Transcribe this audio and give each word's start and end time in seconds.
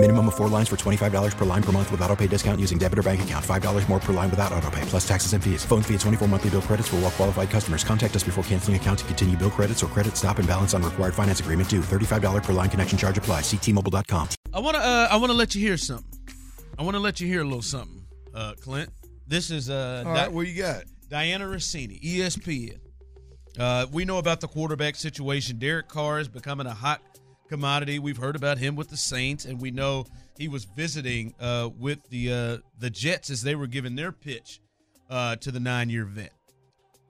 Minimum 0.00 0.28
of 0.28 0.36
four 0.36 0.48
lines 0.48 0.68
for 0.68 0.76
$25 0.76 1.36
per 1.36 1.44
line 1.44 1.62
per 1.62 1.72
month 1.72 1.90
with 1.90 2.00
auto 2.02 2.14
pay 2.14 2.28
discount 2.28 2.60
using 2.60 2.78
debit 2.78 3.00
or 3.00 3.02
bank 3.02 3.22
account. 3.22 3.44
$5 3.44 3.88
more 3.88 3.98
per 3.98 4.12
line 4.12 4.30
without 4.30 4.52
auto 4.52 4.70
pay, 4.70 4.80
plus 4.82 5.06
taxes 5.06 5.32
and 5.32 5.42
fees. 5.42 5.64
Phone 5.64 5.82
fee 5.82 5.94
at 5.94 6.00
24 6.00 6.28
monthly 6.28 6.50
bill 6.50 6.62
credits 6.62 6.86
for 6.86 6.96
all 6.96 7.02
well 7.02 7.10
qualified 7.10 7.50
customers. 7.50 7.82
Contact 7.82 8.14
us 8.14 8.22
before 8.22 8.44
canceling 8.44 8.76
account 8.76 9.00
to 9.00 9.04
continue 9.06 9.36
bill 9.36 9.50
credits 9.50 9.82
or 9.82 9.88
credit 9.88 10.16
stop 10.16 10.38
and 10.38 10.46
balance 10.46 10.72
on 10.72 10.84
required 10.84 11.14
finance 11.14 11.40
agreement 11.40 11.68
due. 11.68 11.80
$35 11.80 12.44
per 12.44 12.52
line 12.52 12.70
connection 12.70 12.96
charge 12.96 13.18
apply. 13.18 13.40
Ctmobile.com. 13.40 14.28
I 14.54 14.60
want 14.60 14.76
to 14.76 14.80
uh, 14.80 15.08
I 15.10 15.16
want 15.16 15.32
to 15.32 15.36
let 15.36 15.56
you 15.56 15.60
hear 15.62 15.76
something. 15.76 16.20
I 16.78 16.84
want 16.84 16.94
to 16.94 17.00
let 17.00 17.20
you 17.20 17.26
hear 17.26 17.40
a 17.40 17.44
little 17.44 17.60
something, 17.60 18.06
uh, 18.32 18.54
Clint. 18.60 18.90
This 19.26 19.50
is 19.50 19.68
uh, 19.68 20.04
All 20.06 20.12
right, 20.12 20.32
what 20.32 20.46
you 20.46 20.62
got? 20.62 20.84
Dianna 21.10 21.40
Russini, 21.40 22.00
ESPN. 22.00 22.78
Uh, 23.58 23.86
we 23.90 24.04
know 24.04 24.18
about 24.18 24.40
the 24.40 24.46
quarterback 24.46 24.94
situation. 24.94 25.58
Derek 25.58 25.88
Carr 25.88 26.20
is 26.20 26.28
becoming 26.28 26.68
a 26.68 26.74
hot 26.74 27.02
commodity. 27.48 27.98
We've 27.98 28.16
heard 28.16 28.36
about 28.36 28.58
him 28.58 28.76
with 28.76 28.88
the 28.88 28.96
Saints, 28.96 29.44
and 29.44 29.60
we 29.60 29.70
know 29.70 30.06
he 30.36 30.48
was 30.48 30.64
visiting 30.64 31.34
uh, 31.40 31.70
with 31.78 32.08
the 32.10 32.32
uh, 32.32 32.56
the 32.78 32.90
Jets 32.90 33.30
as 33.30 33.42
they 33.42 33.54
were 33.54 33.66
giving 33.66 33.96
their 33.96 34.12
pitch 34.12 34.60
uh, 35.10 35.36
to 35.36 35.50
the 35.50 35.60
nine 35.60 35.90
year 35.90 36.04
vet, 36.04 36.32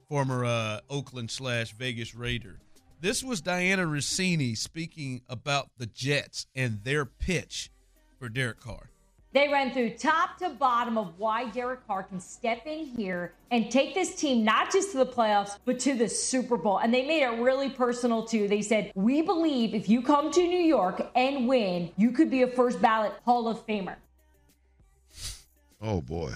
former 0.07 0.45
uh, 0.45 0.79
Oakland 0.89 1.29
slash 1.29 1.73
Vegas 1.73 2.15
Raider. 2.15 2.59
This 3.01 3.23
was 3.23 3.41
Dianna 3.41 3.87
Russini 3.87 4.57
speaking 4.57 5.21
about 5.29 5.69
the 5.77 5.85
Jets 5.85 6.47
and 6.55 6.83
their 6.83 7.05
pitch 7.05 7.71
for 8.17 8.27
Derek 8.27 8.59
Carr. 8.59 8.89
They 9.31 9.47
ran 9.47 9.71
through 9.71 9.91
top 9.91 10.39
to 10.39 10.49
bottom 10.49 10.97
of 10.97 11.13
why 11.19 11.49
Derek 11.49 11.85
Carr 11.85 12.01
can 12.03 12.19
step 12.19 12.65
in 12.65 12.85
here 12.85 13.33
and 13.51 13.69
take 13.69 13.93
this 13.93 14.15
team 14.15 14.43
not 14.43 14.71
just 14.71 14.91
to 14.93 14.97
the 14.97 15.05
playoffs, 15.05 15.57
but 15.65 15.79
to 15.81 15.93
the 15.93 16.09
Super 16.09 16.57
Bowl. 16.57 16.79
And 16.79 16.91
they 16.91 17.05
made 17.05 17.21
it 17.21 17.39
really 17.39 17.69
personal 17.69 18.23
too. 18.23 18.47
They 18.47 18.63
said, 18.63 18.91
We 18.95 19.21
believe 19.21 19.75
if 19.75 19.87
you 19.87 20.01
come 20.01 20.31
to 20.31 20.41
New 20.41 20.59
York 20.59 21.11
and 21.15 21.47
win, 21.47 21.91
you 21.95 22.11
could 22.11 22.31
be 22.31 22.41
a 22.41 22.47
first 22.47 22.81
ballot 22.81 23.13
Hall 23.23 23.47
of 23.47 23.65
Famer. 23.67 23.97
Oh 25.79 26.01
boy. 26.01 26.33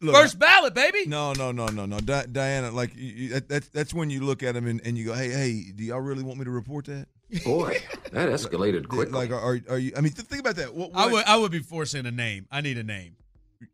Look, 0.00 0.14
First 0.14 0.38
ballot, 0.38 0.74
baby. 0.74 1.06
No, 1.06 1.32
no, 1.32 1.50
no, 1.50 1.66
no, 1.66 1.86
no. 1.86 1.98
Di- 1.98 2.26
Dianna, 2.26 2.72
like 2.72 2.94
you, 2.94 3.02
you, 3.08 3.40
that's 3.40 3.68
that's 3.68 3.92
when 3.94 4.10
you 4.10 4.20
look 4.20 4.42
at 4.42 4.54
him 4.54 4.66
and, 4.66 4.80
and 4.84 4.96
you 4.96 5.04
go, 5.04 5.14
hey, 5.14 5.30
hey, 5.30 5.72
do 5.74 5.82
y'all 5.82 6.00
really 6.00 6.22
want 6.22 6.38
me 6.38 6.44
to 6.44 6.50
report 6.50 6.84
that? 6.86 7.06
Boy, 7.44 7.78
that 8.12 8.28
escalated 8.30 8.88
quickly. 8.88 9.14
Like, 9.14 9.30
are, 9.30 9.58
are 9.68 9.78
you? 9.78 9.92
I 9.96 10.00
mean, 10.00 10.12
think 10.12 10.40
about 10.40 10.56
that. 10.56 10.74
What, 10.74 10.92
what, 10.92 10.98
I 10.98 11.12
would 11.12 11.24
I 11.24 11.36
would 11.36 11.52
be 11.52 11.60
forcing 11.60 12.06
a 12.06 12.10
name. 12.10 12.46
I 12.50 12.60
need 12.60 12.78
a 12.78 12.82
name. 12.82 13.16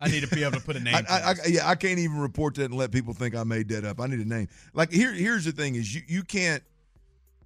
I 0.00 0.09
need 0.09 0.20
to 0.20 0.28
be 0.28 0.45
able 0.45 0.59
to 0.59 0.65
put 0.65 0.77
a 0.77 0.81
name. 0.84 0.95
I, 0.95 1.00
I, 1.09 1.31
I, 1.31 1.34
yeah, 1.48 1.69
I 1.69 1.75
can't 1.75 1.98
even 1.98 2.19
report 2.19 2.55
that 2.56 2.67
and 2.67 2.75
let 2.75 2.92
people 2.92 3.15
think 3.15 3.34
I 3.34 3.42
made 3.45 3.69
that 3.70 3.84
up. 3.84 4.00
I 4.00 4.06
need 4.06 4.20
a 4.20 4.28
name. 4.28 4.48
Like 4.75 4.92
here, 4.92 5.12
here's 5.12 5.45
the 5.45 5.53
thing: 5.53 5.75
is 5.75 5.95
you 5.95 6.03
you 6.06 6.23
can't. 6.23 6.62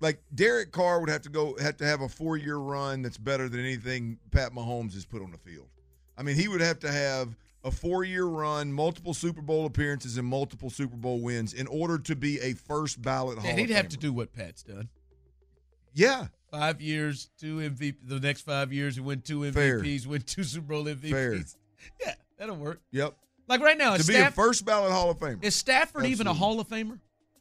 Like 0.00 0.20
Derek 0.34 0.72
Carr 0.72 0.98
would 1.00 1.08
have 1.08 1.22
to 1.22 1.28
go 1.28 1.56
have 1.60 1.76
to 1.78 1.86
have 1.86 2.00
a 2.00 2.08
four 2.08 2.36
year 2.36 2.56
run 2.56 3.02
that's 3.02 3.18
better 3.18 3.48
than 3.48 3.60
anything 3.60 4.18
Pat 4.32 4.52
Mahomes 4.52 4.94
has 4.94 5.04
put 5.04 5.22
on 5.22 5.30
the 5.30 5.38
field. 5.38 5.68
I 6.18 6.22
mean, 6.22 6.36
he 6.36 6.48
would 6.48 6.60
have 6.60 6.80
to 6.80 6.90
have 6.90 7.36
a 7.64 7.70
four 7.70 8.04
year 8.04 8.24
run, 8.24 8.72
multiple 8.72 9.14
Super 9.14 9.40
Bowl 9.40 9.66
appearances, 9.66 10.18
and 10.18 10.26
multiple 10.26 10.70
Super 10.70 10.96
Bowl 10.96 11.20
wins 11.20 11.54
in 11.54 11.66
order 11.68 11.98
to 11.98 12.16
be 12.16 12.40
a 12.40 12.54
first 12.54 13.00
ballot 13.00 13.38
Hall. 13.38 13.48
And 13.48 13.58
he'd 13.58 13.70
have 13.70 13.88
to 13.90 13.96
do 13.96 14.12
what 14.12 14.32
Pat's 14.32 14.62
done. 14.62 14.88
Yeah. 15.94 16.26
Five 16.50 16.80
years, 16.80 17.30
two 17.38 17.56
MVP. 17.58 17.96
The 18.04 18.20
next 18.20 18.42
five 18.42 18.72
years, 18.72 18.94
he 18.96 19.00
win 19.00 19.22
two 19.22 19.40
MVPs, 19.40 20.06
win 20.06 20.20
two 20.22 20.44
Super 20.44 20.66
Bowl 20.74 20.84
MVPs. 20.84 21.10
Fair. 21.10 21.34
Yeah, 22.00 22.14
that'll 22.38 22.56
work. 22.56 22.80
Yep. 22.90 23.14
Like 23.48 23.60
right 23.60 23.76
now, 23.76 23.94
to 23.94 24.00
is 24.00 24.06
be 24.06 24.14
Staff- 24.14 24.32
a 24.32 24.34
first 24.34 24.64
ballot 24.64 24.92
Hall 24.92 25.10
of 25.10 25.18
Famer. 25.18 25.42
Is 25.42 25.54
Stafford 25.54 26.06
even 26.06 26.26
a 26.26 26.34
Hall 26.34 26.60
of 26.60 26.68
Famer 26.68 26.98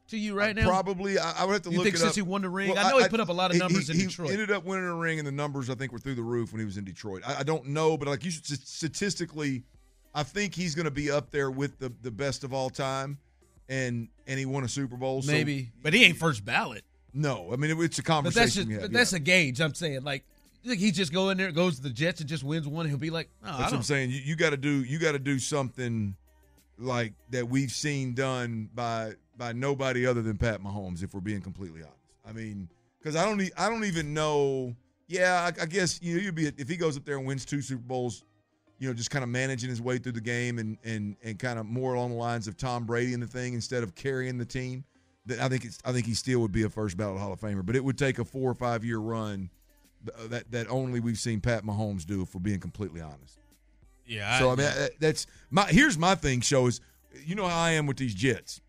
to 0.10 0.18
you 0.18 0.34
right 0.34 0.58
uh, 0.58 0.62
now? 0.62 0.68
Probably. 0.68 1.20
I, 1.20 1.42
I 1.42 1.46
would 1.46 1.54
have 1.54 1.62
to 1.64 1.70
You 1.72 1.78
look 1.78 1.84
think 1.86 1.96
it 1.96 2.00
since 2.00 2.12
up. 2.12 2.16
he 2.16 2.22
won 2.22 2.42
the 2.42 2.50
ring? 2.50 2.70
Well, 2.70 2.86
I 2.86 2.90
know 2.90 2.98
he 3.00 3.08
put 3.10 3.20
up 3.20 3.30
a 3.30 3.34
lot 3.34 3.52
of 3.52 3.58
numbers 3.58 3.88
he, 3.88 3.94
in 3.94 4.00
he 4.00 4.06
Detroit. 4.08 4.32
ended 4.32 4.50
up 4.52 4.64
winning 4.66 4.86
a 4.86 4.96
ring, 4.96 5.20
and 5.20 5.28
the 5.28 5.32
numbers 5.32 5.70
I 5.70 5.76
think 5.76 5.92
were 5.92 6.00
through 6.00 6.16
the 6.16 6.24
roof 6.24 6.52
when 6.54 6.60
he 6.60 6.66
was 6.66 6.78
in 6.78 6.86
Detroit. 6.86 7.22
I, 7.26 7.40
I 7.40 7.44
don't 7.44 7.68
know, 7.68 7.98
but 7.98 8.08
like 8.08 8.24
you 8.26 8.32
should 8.32 8.46
statistically, 8.46 9.64
I 10.16 10.24
think 10.24 10.56
he's 10.56 10.74
going 10.76 10.86
to 10.86 10.92
be 10.92 11.12
up 11.12 11.32
there 11.32 11.52
with 11.52 11.80
the 11.80 11.92
the 12.02 12.12
best 12.12 12.44
of 12.44 12.54
all 12.54 12.70
time, 12.70 13.18
and 13.70 14.08
and 14.28 14.40
he 14.40 14.46
won 14.46 14.64
a 14.64 14.70
Super 14.70 14.98
Bowl. 14.98 15.22
so- 15.22 15.32
Maybe, 15.32 15.72
but 15.82 15.94
he 15.94 16.04
ain't 16.06 16.18
first 16.18 16.44
ballot. 16.46 16.84
No, 17.14 17.50
I 17.52 17.56
mean 17.56 17.72
it, 17.72 17.80
it's 17.84 18.00
a 18.00 18.02
But 18.02 18.08
conversation. 18.08 18.44
that's 18.44 18.56
just 18.56 18.70
have, 18.70 18.82
but 18.82 18.92
yeah. 18.92 18.98
that's 18.98 19.14
a 19.14 19.20
gauge. 19.20 19.62
I'm 19.62 19.74
saying 19.74 20.04
like. 20.04 20.24
Think 20.64 20.80
he 20.80 20.92
just 20.92 21.12
go 21.12 21.30
in 21.32 21.40
there, 21.40 21.52
goes 21.52 21.78
to 21.78 21.82
the 21.82 21.90
Jets, 21.90 22.20
and 22.20 22.30
just 22.30 22.44
wins 22.44 22.68
one? 22.68 22.88
He'll 22.88 22.96
be 23.00 23.10
like, 23.10 23.30
oh, 23.44 23.58
That's 23.58 23.72
what. 23.72 23.78
I'm 23.78 23.82
saying. 23.82 24.12
You, 24.12 24.18
you 24.24 24.36
got 24.36 24.52
to 24.52 24.58
do 24.58 24.84
you 24.84 25.00
got 25.00 25.14
to 25.14 25.20
do 25.20 25.40
something 25.40 26.16
like 26.78 27.14
that 27.32 27.48
we've 27.50 27.72
seen 27.72 28.14
done 28.14 28.70
by 28.76 29.14
by 29.36 29.54
nobody 29.54 30.06
other 30.06 30.22
than 30.22 30.38
Pat 30.38 30.62
Mahomes. 30.62 31.02
If 31.02 31.16
we're 31.16 31.20
being 31.20 31.42
completely 31.42 31.82
honest, 31.82 31.98
I 32.28 32.32
mean, 32.32 32.70
because 33.00 33.16
I 33.16 33.26
don't 33.26 33.42
I 33.58 33.70
don't 33.70 33.86
even 33.86 34.14
know. 34.14 34.76
Yeah, 35.08 35.50
I, 35.58 35.64
I 35.64 35.66
guess 35.66 36.00
you 36.00 36.16
know, 36.16 36.22
you'd 36.22 36.36
be 36.36 36.46
if 36.46 36.70
he 36.70 36.78
goes 36.78 36.96
up 36.96 37.06
there 37.06 37.18
and 37.18 37.26
wins 37.26 37.44
two 37.44 37.64
Super 37.64 37.82
Bowls, 37.82 38.24
you 38.78 38.88
know, 38.88 38.94
just 38.94 39.10
kind 39.10 39.24
of 39.24 39.30
managing 39.30 39.70
his 39.72 39.82
way 39.82 39.98
through 39.98 40.12
the 40.12 40.22
game 40.22 40.60
and 40.60 40.78
and 40.84 41.16
and 41.24 41.40
kind 41.40 41.58
of 41.58 41.66
more 41.66 41.96
along 41.96 42.12
the 42.12 42.18
lines 42.18 42.48
of 42.48 42.56
Tom 42.56 42.86
Brady 42.86 43.16
and 43.16 43.24
the 43.24 43.28
thing 43.28 43.56
instead 43.56 43.82
of 43.82 43.96
carrying 43.96 44.38
the 44.38 44.46
team. 44.46 44.84
That 45.28 45.40
I 45.40 45.50
think 45.50 45.66
it's 45.66 45.80
I 45.86 45.92
think 45.92 46.06
he 46.08 46.14
still 46.14 46.40
would 46.40 46.52
be 46.52 46.64
a 46.64 46.70
first 46.70 46.98
ballot 46.98 47.20
Hall 47.20 47.32
of 47.34 47.40
Famer, 47.40 47.66
but 47.66 47.76
it 47.76 47.84
would 47.84 47.98
take 47.98 48.18
a 48.20 48.26
four 48.26 48.50
or 48.50 48.56
five 48.56 48.84
year 48.84 48.98
run 48.98 49.50
that 50.30 50.52
that 50.52 50.68
only 50.70 51.00
we've 51.00 51.20
seen 51.20 51.40
Pat 51.42 51.64
Mahomes 51.64 52.06
do. 52.06 52.22
If 52.24 52.34
we're 52.34 52.42
being 52.42 52.60
completely 52.60 53.02
honest. 53.02 53.38
yeah. 54.08 54.40
So 54.40 54.48
I 54.48 54.56
mean, 54.56 54.66
that- 54.66 55.00
that's 55.00 55.28
my. 55.52 55.66
Here's 55.68 55.98
my 55.98 56.16
thing. 56.16 56.42
Show 56.42 56.66
is 56.68 56.82
you 57.26 57.36
know 57.36 57.48
how 57.48 57.58
I 57.60 57.72
am 57.72 57.86
with 57.86 57.98
these 57.98 58.16
Jets. 58.16 58.62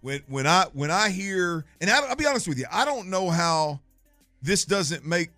When 0.00 0.22
when 0.28 0.46
I 0.46 0.66
when 0.72 0.90
I 0.90 1.10
hear, 1.10 1.64
and 1.80 1.90
I, 1.90 2.00
I'll 2.06 2.16
be 2.16 2.24
honest 2.26 2.46
with 2.48 2.58
you, 2.58 2.66
I 2.70 2.84
don't 2.84 3.08
know 3.10 3.30
how 3.30 3.80
this 4.40 4.64
doesn't 4.64 5.04
make 5.04 5.30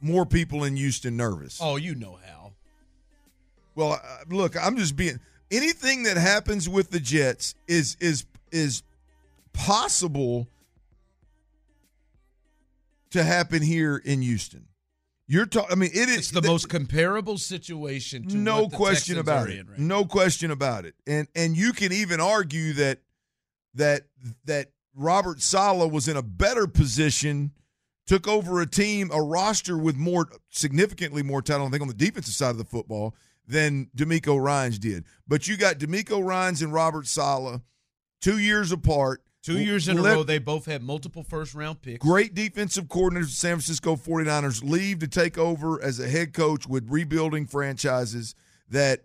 more 0.00 0.24
people 0.24 0.64
in 0.64 0.76
Houston 0.76 1.16
nervous. 1.16 1.58
oh, 1.60 1.76
you 1.76 1.94
know 1.94 2.18
how. 2.26 2.52
Well, 3.74 3.94
uh, 3.94 3.98
look, 4.30 4.54
I'm 4.56 4.76
just 4.76 4.94
being 4.96 5.18
anything 5.50 6.04
that 6.04 6.16
happens 6.16 6.68
with 6.68 6.90
the 6.90 7.00
Jets 7.00 7.54
is 7.66 7.96
is 8.00 8.24
is 8.52 8.82
possible 9.54 10.48
to 13.10 13.22
happen 13.22 13.62
here 13.62 13.96
in 13.96 14.20
Houston. 14.20 14.66
You're 15.26 15.46
talking. 15.46 15.72
I 15.72 15.76
mean, 15.76 15.90
it 15.94 16.10
is 16.10 16.18
It's 16.18 16.30
the 16.32 16.42
most 16.42 16.68
comparable 16.68 17.38
situation. 17.38 18.28
To 18.28 18.36
no 18.36 18.62
what 18.62 18.72
the 18.72 18.76
question 18.76 19.16
Texans 19.16 19.18
about 19.20 19.48
it. 19.48 19.58
in 19.60 19.66
right 19.68 19.78
no 19.78 20.04
question 20.04 20.50
about 20.50 20.84
it. 20.84 20.94
And 21.06 21.28
and 21.34 21.56
you 21.56 21.72
can 21.72 21.92
even 21.92 22.20
argue 22.20 22.74
that 22.74 22.98
that 23.74 24.02
that 24.44 24.72
Robert 24.94 25.40
Saleh 25.40 25.90
was 25.90 26.08
in 26.08 26.18
a 26.18 26.22
better 26.22 26.66
position, 26.66 27.52
took 28.06 28.28
over 28.28 28.60
a 28.60 28.66
team, 28.66 29.10
a 29.12 29.22
roster 29.22 29.78
with 29.78 29.96
more 29.96 30.28
significantly 30.50 31.22
more 31.22 31.40
talent, 31.40 31.68
I 31.68 31.70
think, 31.70 31.82
on 31.82 31.88
the 31.88 31.94
defensive 31.94 32.34
side 32.34 32.50
of 32.50 32.58
the 32.58 32.64
football 32.64 33.14
than 33.46 33.88
DeMeco 33.96 34.38
Ryans 34.42 34.78
did. 34.78 35.04
But 35.26 35.48
you 35.48 35.56
got 35.56 35.78
DeMeco 35.78 36.22
Ryans 36.22 36.60
and 36.60 36.72
Robert 36.72 37.06
Saleh 37.06 37.62
two 38.20 38.38
years 38.38 38.72
apart. 38.72 39.22
Two 39.44 39.58
years 39.58 39.88
in 39.88 39.98
a 39.98 40.02
row, 40.02 40.22
they 40.22 40.38
both 40.38 40.64
had 40.64 40.82
multiple 40.82 41.22
first 41.22 41.54
round 41.54 41.82
picks. 41.82 41.98
Great 41.98 42.34
defensive 42.34 42.86
coordinators, 42.86 43.26
the 43.26 43.32
San 43.32 43.56
Francisco 43.56 43.94
49ers, 43.94 44.64
leave 44.64 45.00
to 45.00 45.08
take 45.08 45.36
over 45.36 45.82
as 45.82 46.00
a 46.00 46.08
head 46.08 46.32
coach 46.32 46.66
with 46.66 46.88
rebuilding 46.88 47.46
franchises 47.46 48.34
that 48.70 49.04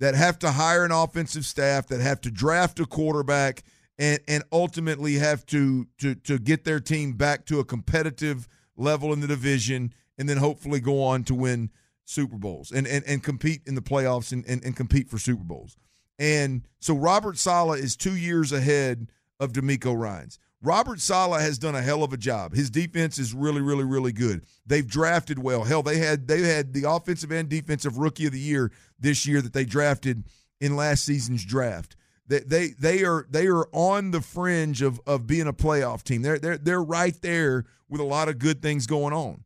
that 0.00 0.16
have 0.16 0.40
to 0.40 0.50
hire 0.50 0.84
an 0.84 0.90
offensive 0.90 1.44
staff, 1.44 1.86
that 1.86 2.00
have 2.00 2.20
to 2.22 2.32
draft 2.32 2.80
a 2.80 2.86
quarterback, 2.86 3.62
and 3.96 4.18
and 4.26 4.42
ultimately 4.50 5.14
have 5.14 5.46
to 5.46 5.86
to 5.98 6.16
to 6.16 6.40
get 6.40 6.64
their 6.64 6.80
team 6.80 7.12
back 7.12 7.46
to 7.46 7.60
a 7.60 7.64
competitive 7.64 8.48
level 8.76 9.12
in 9.12 9.20
the 9.20 9.28
division, 9.28 9.94
and 10.18 10.28
then 10.28 10.38
hopefully 10.38 10.80
go 10.80 11.00
on 11.00 11.22
to 11.22 11.34
win 11.34 11.70
Super 12.04 12.38
Bowls 12.38 12.72
and 12.72 12.88
and, 12.88 13.04
and 13.06 13.22
compete 13.22 13.62
in 13.66 13.76
the 13.76 13.82
playoffs 13.82 14.32
and, 14.32 14.44
and, 14.46 14.64
and 14.64 14.74
compete 14.74 15.08
for 15.08 15.18
Super 15.18 15.44
Bowls. 15.44 15.76
And 16.18 16.66
so 16.80 16.92
Robert 16.92 17.38
Saleh 17.38 17.78
is 17.78 17.94
two 17.94 18.16
years 18.16 18.50
ahead 18.50 19.06
of 19.40 19.52
DeMeco 19.52 19.98
Ryans. 19.98 20.38
Robert 20.62 21.00
Saleh 21.00 21.40
has 21.40 21.58
done 21.58 21.74
a 21.74 21.80
hell 21.80 22.04
of 22.04 22.12
a 22.12 22.18
job. 22.18 22.54
His 22.54 22.68
defense 22.68 23.18
is 23.18 23.32
really, 23.32 23.62
really, 23.62 23.84
really 23.84 24.12
good. 24.12 24.44
They've 24.66 24.86
drafted 24.86 25.38
well. 25.38 25.64
Hell, 25.64 25.82
they 25.82 25.96
had 25.96 26.28
they 26.28 26.42
had 26.42 26.74
the 26.74 26.88
offensive 26.88 27.32
and 27.32 27.48
defensive 27.48 27.96
rookie 27.96 28.26
of 28.26 28.32
the 28.32 28.38
year 28.38 28.70
this 28.98 29.26
year 29.26 29.40
that 29.40 29.54
they 29.54 29.64
drafted 29.64 30.24
in 30.60 30.76
last 30.76 31.04
season's 31.04 31.44
draft. 31.44 31.96
They 32.26 32.40
they 32.40 32.68
they 32.78 33.04
are 33.04 33.26
they 33.30 33.46
are 33.46 33.66
on 33.72 34.10
the 34.10 34.20
fringe 34.20 34.82
of 34.82 35.00
of 35.06 35.26
being 35.26 35.48
a 35.48 35.52
playoff 35.54 36.02
team. 36.02 36.20
They're 36.20 36.38
they're 36.38 36.58
they're 36.58 36.82
right 36.82 37.18
there 37.22 37.64
with 37.88 38.02
a 38.02 38.04
lot 38.04 38.28
of 38.28 38.38
good 38.38 38.60
things 38.60 38.86
going 38.86 39.14
on. 39.14 39.44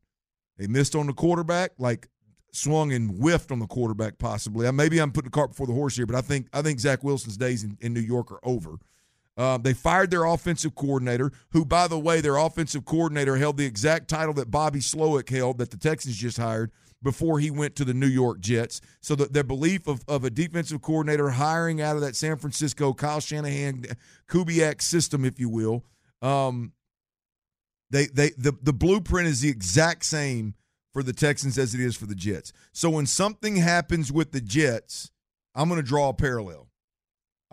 They 0.59 0.67
missed 0.67 0.97
on 0.97 1.07
the 1.07 1.13
quarterback, 1.13 1.73
like 1.79 2.09
swung 2.53 2.93
and 2.93 3.19
whiffed 3.19 3.51
on 3.53 3.61
the 3.61 3.67
quarterback 3.67 4.19
possibly. 4.19 4.71
Maybe 4.73 4.99
I'm 4.99 5.13
putting 5.13 5.31
the 5.31 5.35
cart 5.35 5.51
before 5.51 5.67
the 5.67 5.73
horse 5.73 5.97
here, 5.97 6.07
but 6.07 6.17
I 6.17 6.21
think 6.23 6.49
I 6.53 6.63
think 6.63 6.81
Zach 6.81 7.05
Wilson's 7.05 7.37
days 7.37 7.63
in, 7.63 7.79
in 7.81 7.95
New 7.95 8.01
York 8.01 8.33
are 8.33 8.41
over. 8.43 8.79
Uh, 9.37 9.59
they 9.59 9.75
fired 9.75 10.11
their 10.11 10.25
offensive 10.25 10.75
coordinator, 10.75 11.33
who, 11.51 11.65
by 11.65 11.89
the 11.89 11.99
way, 11.99 12.21
their 12.21 12.37
offensive 12.37 12.85
coordinator 12.85 13.37
held 13.37 13.57
the 13.57 13.67
exact 13.67 14.09
title 14.09 14.33
that 14.35 14.51
Bobby 14.51 14.79
Slowik 14.79 15.29
held 15.29 15.59
that 15.59 15.71
the 15.71 15.77
Texans 15.77 16.17
just 16.17 16.39
hired 16.39 16.71
before 17.03 17.39
he 17.39 17.51
went 17.51 17.77
to 17.77 17.85
the 17.85 17.95
New 17.95 18.07
York 18.07 18.41
Jets. 18.41 18.81
So 19.01 19.15
the, 19.15 19.27
their 19.27 19.45
belief 19.45 19.87
of, 19.87 20.05
of 20.09 20.25
a 20.25 20.31
defensive 20.31 20.83
coordinator 20.83 21.31
hiring 21.31 21.81
out 21.81 21.97
of 21.97 22.03
that 22.03 22.17
San 22.17 22.37
Francisco 22.39 22.93
Kyle 22.95 23.21
Shanahan 23.21 23.85
Kubiak 24.29 24.81
system, 24.81 25.25
if 25.25 25.39
you 25.39 25.49
will, 25.49 25.85
um, 26.23 26.73
they 27.91 28.07
they 28.07 28.31
the, 28.39 28.55
the 28.63 28.73
blueprint 28.73 29.29
is 29.29 29.41
the 29.41 29.51
exact 29.51 30.05
same 30.05 30.55
for 30.93 31.03
the 31.03 31.13
Texans 31.13 31.59
as 31.59 31.75
it 31.75 31.81
is 31.81 31.97
for 31.97 32.07
the 32.07 32.15
Jets. 32.15 32.53
So 32.73 32.89
when 32.89 33.07
something 33.07 33.57
happens 33.57 34.11
with 34.11 34.33
the 34.33 34.41
Jets, 34.41 35.11
I'm 35.55 35.69
going 35.69 35.81
to 35.81 35.87
draw 35.87 36.09
a 36.09 36.15
parallel. 36.15 36.64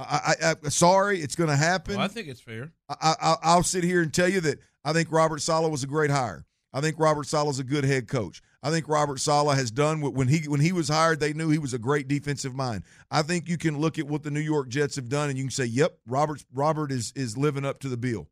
I, 0.02 0.36
I, 0.42 0.56
I 0.66 0.70
sorry, 0.70 1.20
it's 1.20 1.36
going 1.36 1.50
to 1.50 1.56
happen. 1.56 1.96
Well, 1.96 2.06
I 2.06 2.08
think 2.08 2.28
it's 2.28 2.42
fair. 2.42 2.72
I, 2.90 3.38
I, 3.44 3.56
will 3.56 3.64
sit 3.64 3.84
here 3.84 4.02
and 4.02 4.14
tell 4.14 4.30
you 4.30 4.42
that 4.42 4.60
I 4.84 4.94
think 4.94 5.12
Robert 5.12 5.40
Saleh 5.40 5.72
was 5.72 5.84
a 5.84 5.88
great 5.88 6.12
hire. 6.12 6.46
I 6.74 6.82
think 6.82 6.98
Robert 7.00 7.28
Saleh 7.28 7.50
is 7.50 7.60
a 7.60 7.64
good 7.64 7.84
head 7.84 8.08
coach. 8.08 8.42
I 8.64 8.70
think 8.70 8.88
Robert 8.88 9.20
Saleh 9.20 9.58
has 9.58 9.72
done 9.72 10.02
what 10.02 10.14
when 10.14 10.28
he 10.28 10.48
when 10.48 10.62
he 10.62 10.72
was 10.72 10.88
hired, 10.88 11.20
they 11.20 11.34
knew 11.34 11.50
he 11.50 11.58
was 11.58 11.74
a 11.74 11.80
great 11.80 12.08
defensive 12.08 12.56
mind. 12.56 12.84
I 13.10 13.24
think 13.24 13.50
you 13.50 13.58
can 13.58 13.80
look 13.80 14.00
at 14.00 14.08
what 14.08 14.24
the 14.24 14.32
New 14.32 14.40
York 14.40 14.70
Jets 14.70 14.96
have 14.96 15.10
done 15.10 15.30
and 15.30 15.38
you 15.38 15.46
can 15.46 15.52
say, 15.52 15.66
"Yep, 15.66 15.98
Robert 16.06 16.46
Robert 16.54 16.92
is 16.92 17.12
is 17.16 17.38
living 17.38 17.66
up 17.66 17.80
to 17.82 17.90
the 17.90 17.98
bill." 17.98 18.30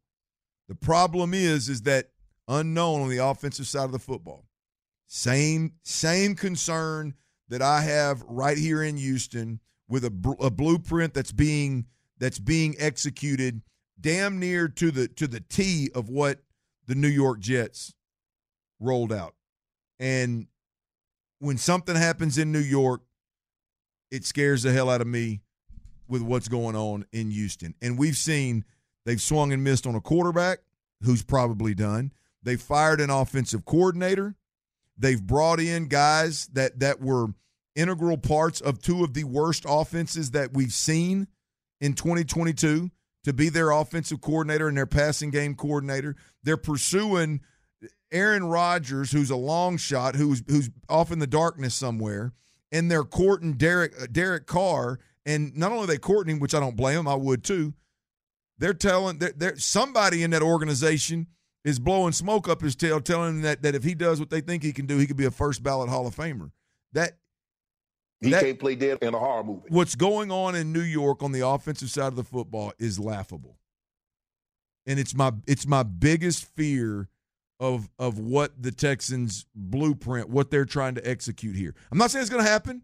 The 0.68 0.76
problem 0.76 1.34
is 1.34 1.68
is 1.68 1.82
that 1.82 2.12
unknown 2.48 3.02
on 3.02 3.10
the 3.10 3.18
offensive 3.18 3.68
side 3.68 3.86
of 3.86 3.92
the 3.92 4.00
football. 4.00 4.46
Same 5.08 5.74
same 5.84 6.36
concern 6.36 7.16
that 7.50 7.62
I 7.62 7.82
have 7.82 8.22
right 8.28 8.58
here 8.58 8.84
in 8.84 8.98
Houston 8.98 9.60
with 9.90 10.06
a, 10.06 10.36
a 10.40 10.50
blueprint 10.50 11.14
that's 11.14 11.32
being 11.32 11.86
that's 12.20 12.40
being 12.40 12.76
executed 12.80 13.62
damn 14.00 14.40
near 14.40 14.68
to 14.68 14.92
the 14.92 15.08
to 15.08 15.28
the 15.28 15.42
T 15.42 15.90
of 15.94 16.10
what 16.10 16.40
the 16.86 16.96
New 16.96 17.08
York 17.08 17.40
Jets 17.40 17.94
rolled 18.80 19.12
out. 19.12 19.36
And 20.00 20.48
when 21.40 21.58
something 21.58 21.96
happens 21.96 22.38
in 22.38 22.52
New 22.52 22.60
York, 22.60 23.02
it 24.12 24.26
scares 24.26 24.64
the 24.64 24.72
hell 24.72 24.90
out 24.90 25.02
of 25.02 25.08
me 25.08 25.42
with 26.08 26.22
what's 26.22 26.48
going 26.48 26.76
on 26.76 27.06
in 27.12 27.32
Houston. 27.32 27.76
And 27.82 27.98
we've 27.98 28.18
seen 28.18 28.66
they've 29.06 29.22
swung 29.22 29.52
and 29.54 29.64
missed 29.64 29.86
on 29.86 29.96
a 29.96 30.02
quarterback 30.02 30.60
who's 31.04 31.24
probably 31.24 31.74
done. 31.74 32.12
They 32.42 32.56
fired 32.56 33.02
an 33.02 33.10
offensive 33.10 33.66
coordinator. 33.66 34.36
They've 34.98 35.22
brought 35.22 35.60
in 35.60 35.88
guys 35.88 36.48
that 36.54 36.80
that 36.80 37.02
were 37.02 37.28
integral 37.80 38.18
parts 38.18 38.60
of 38.60 38.82
two 38.82 39.04
of 39.04 39.14
the 39.14 39.24
worst 39.24 39.66
offenses 39.68 40.32
that 40.32 40.54
we've 40.54 40.74
seen 40.74 41.28
in 41.80 41.94
2022 41.94 42.92
to 43.24 43.34
be 43.34 43.50
their 43.50 43.72
offensive 43.72 44.22
coordinator 44.22 44.68
and 44.68 44.78
their 44.78 44.86
passing 44.86 45.30
game 45.30 45.56
coordinator. 45.56 46.16
They're 46.44 46.58
pursuing 46.58 47.42
Aaron 48.12 48.46
Rodgers, 48.46 49.12
who's 49.12 49.30
a 49.30 49.36
long 49.36 49.78
shot, 49.78 50.16
who's 50.16 50.44
who's 50.48 50.70
off 50.88 51.12
in 51.12 51.20
the 51.20 51.28
darkness 51.28 51.76
somewhere, 51.76 52.34
and 52.72 52.90
they're 52.90 53.04
courting 53.04 53.54
Derek 53.54 53.94
uh, 54.02 54.08
Derek 54.12 54.46
Carr. 54.46 55.00
And 55.26 55.56
not 55.56 55.72
only 55.72 55.86
they 55.86 55.98
courting 55.98 56.36
him, 56.36 56.40
which 56.40 56.56
I 56.56 56.60
don't 56.60 56.76
blame 56.76 56.96
them, 56.96 57.08
I 57.08 57.16
would 57.16 57.44
too. 57.44 57.74
They're 58.58 58.74
telling 58.74 59.20
they're, 59.20 59.34
they're, 59.36 59.58
somebody 59.58 60.24
in 60.24 60.32
that 60.32 60.42
organization 60.42 61.28
is 61.64 61.78
blowing 61.78 62.14
smoke 62.14 62.50
up 62.50 62.62
his 62.62 62.76
tail, 62.76 63.00
telling 63.00 63.36
him 63.36 63.42
that 63.44 63.62
that 63.62 63.76
if 63.76 63.84
he 63.84 63.94
does 63.94 64.20
what 64.20 64.30
they 64.30 64.42
think 64.42 64.64
he 64.64 64.74
can 64.74 64.86
do, 64.86 64.98
he 64.98 65.06
could 65.06 65.18
be 65.18 65.26
a 65.26 65.32
first 65.32 65.62
ballot 65.62 65.90
Hall 65.90 66.08
of 66.08 66.16
Famer. 66.16 66.52
That 66.94 67.18
he 68.22 68.32
that, 68.32 68.44
can't 68.44 68.60
play 68.60 68.76
dead 68.76 68.98
in 69.02 69.14
a 69.14 69.20
horror 69.20 69.44
movie. 69.44 69.68
What's 69.70 69.96
going 69.96 70.32
on 70.32 70.56
in 70.56 70.74
New 70.74 70.82
York 70.82 71.24
on 71.24 71.32
the 71.32 71.48
offensive 71.48 71.90
side 71.90 72.08
of 72.08 72.16
the 72.16 72.24
football 72.24 72.74
is 72.78 73.00
laughable, 73.00 73.58
and 74.86 75.00
it's 75.00 75.16
my 75.16 75.32
it's 75.48 75.66
my 75.66 75.84
biggest 75.84 76.46
fear 76.56 77.08
of 77.60 77.90
of 77.98 78.20
what 78.20 78.62
the 78.62 78.72
Texans 78.72 79.46
blueprint, 79.56 80.30
what 80.30 80.52
they're 80.52 80.66
trying 80.66 80.96
to 80.96 81.10
execute 81.10 81.56
here. 81.56 81.76
I'm 81.92 81.98
not 81.98 82.12
saying 82.12 82.22
it's 82.22 82.30
going 82.30 82.44
to 82.44 82.50
happen. 82.50 82.84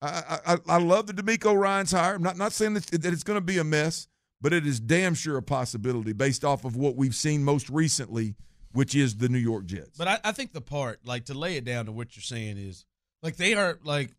I, 0.00 0.38
I 0.46 0.58
I 0.68 0.78
love 0.78 1.08
the 1.08 1.12
DeMeco 1.12 1.56
Ryans 1.56 1.90
hire. 1.90 2.14
I'm 2.14 2.22
not 2.22 2.36
not 2.36 2.52
saying 2.52 2.74
that, 2.74 2.86
that 2.86 3.12
it's 3.12 3.24
going 3.24 3.36
to 3.36 3.44
be 3.44 3.58
a 3.58 3.64
mess, 3.64 4.06
but 4.40 4.52
it 4.52 4.66
is 4.66 4.78
damn 4.78 5.14
sure 5.14 5.36
a 5.36 5.42
possibility 5.42 6.12
based 6.12 6.44
off 6.44 6.64
of 6.64 6.76
what 6.76 6.94
we've 6.94 7.16
seen 7.16 7.42
most 7.42 7.68
recently, 7.68 8.36
which 8.72 8.94
is 8.94 9.16
the 9.16 9.28
New 9.28 9.38
York 9.38 9.66
Jets. 9.66 9.98
But 9.98 10.06
I, 10.06 10.18
I 10.22 10.32
think 10.32 10.52
the 10.52 10.60
part, 10.60 11.00
like 11.04 11.24
to 11.24 11.34
lay 11.34 11.56
it 11.56 11.64
down 11.64 11.86
to 11.86 11.92
what 11.92 12.16
you're 12.16 12.22
saying 12.22 12.58
is, 12.58 12.84
like 13.24 13.36
they 13.36 13.54
are 13.54 13.80
like 13.82 14.12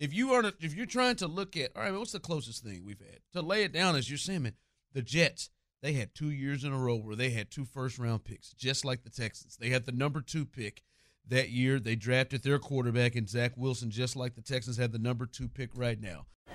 if 0.00 0.12
you 0.12 0.32
are 0.32 0.52
if 0.60 0.74
you're 0.74 0.86
trying 0.86 1.16
to 1.16 1.28
look 1.28 1.56
at 1.56 1.70
all 1.76 1.82
right, 1.82 1.92
what's 1.92 2.12
the 2.12 2.18
closest 2.18 2.64
thing 2.64 2.82
we've 2.84 2.98
had 2.98 3.20
to 3.32 3.42
lay 3.42 3.62
it 3.62 3.72
down 3.72 3.94
as 3.94 4.10
you're 4.10 4.18
saying, 4.18 4.50
the 4.92 5.02
Jets 5.02 5.50
they 5.82 5.92
had 5.92 6.14
two 6.14 6.30
years 6.30 6.64
in 6.64 6.72
a 6.72 6.78
row 6.78 6.96
where 6.96 7.16
they 7.16 7.30
had 7.30 7.50
two 7.50 7.64
first 7.64 7.98
round 7.98 8.24
picks, 8.24 8.52
just 8.52 8.84
like 8.84 9.02
the 9.02 9.10
Texans. 9.10 9.56
They 9.56 9.70
had 9.70 9.86
the 9.86 9.92
number 9.92 10.20
two 10.20 10.44
pick 10.44 10.82
that 11.28 11.50
year. 11.50 11.78
They 11.78 11.96
drafted 11.96 12.42
their 12.42 12.58
quarterback 12.58 13.16
in 13.16 13.26
Zach 13.26 13.52
Wilson, 13.56 13.90
just 13.90 14.16
like 14.16 14.34
the 14.34 14.42
Texans 14.42 14.76
had 14.76 14.92
the 14.92 14.98
number 14.98 15.26
two 15.26 15.48
pick 15.48 15.70
right 15.74 16.00
now. 16.00 16.26